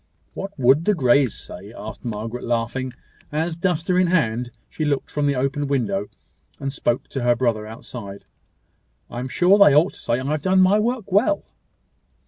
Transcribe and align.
"What 0.33 0.57
would 0.57 0.85
the 0.85 0.95
Greys 0.95 1.35
say?" 1.35 1.71
asked 1.77 2.03
Margaret, 2.03 2.43
laughing; 2.43 2.91
as, 3.31 3.55
duster 3.55 3.99
in 3.99 4.07
hand, 4.07 4.49
she 4.67 4.83
looked 4.83 5.11
from 5.11 5.27
the 5.27 5.35
open 5.35 5.67
window, 5.67 6.07
and 6.59 6.73
spoke 6.73 7.07
to 7.09 7.21
her 7.21 7.35
brother 7.35 7.67
outside. 7.67 8.25
"I 9.11 9.19
am 9.19 9.27
sure 9.29 9.59
they 9.59 9.75
ought 9.75 9.93
to 9.93 9.99
say 9.99 10.19
I 10.19 10.25
have 10.25 10.41
done 10.41 10.59
my 10.59 10.79
work 10.79 11.11
well." 11.11 11.43